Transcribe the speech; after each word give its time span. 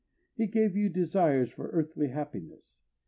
He 0.35 0.47
gave 0.47 0.75
you 0.75 0.89
desires 0.89 1.51
for 1.51 1.67
earthly 1.69 2.07
happiness. 2.07 2.79